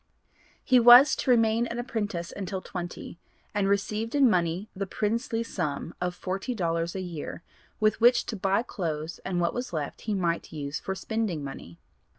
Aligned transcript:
He 0.63 0.79
was 0.79 1.15
to 1.17 1.29
remain 1.29 1.67
an 1.67 1.77
apprentice 1.77 2.33
until 2.35 2.59
twenty, 2.59 3.19
and 3.53 3.69
received 3.69 4.15
in 4.15 4.27
money 4.31 4.67
the 4.75 4.87
princely 4.87 5.43
sum 5.43 5.93
of 6.01 6.15
forty 6.15 6.55
dollars 6.55 6.95
a 6.95 7.01
year 7.01 7.43
'with 7.79 8.01
which 8.01 8.25
to 8.25 8.35
buy 8.35 8.63
clothes 8.63 9.19
and 9.23 9.39
what 9.39 9.53
was 9.53 9.73
left 9.73 10.01
he 10.01 10.15
might 10.15 10.51
use 10.51 10.79
for 10.79 10.95
spending 10.95 11.43
money.' 11.43 11.77